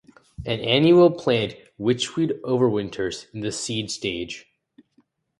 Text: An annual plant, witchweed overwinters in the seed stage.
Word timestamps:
An 0.47 0.59
annual 0.61 1.11
plant, 1.11 1.55
witchweed 1.79 2.41
overwinters 2.41 3.31
in 3.35 3.41
the 3.41 3.51
seed 3.51 3.91
stage. 3.91 4.47